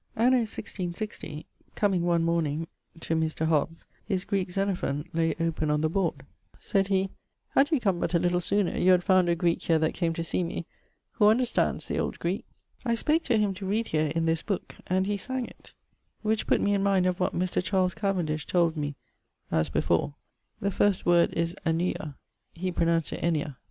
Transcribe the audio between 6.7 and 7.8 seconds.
he, 'Had you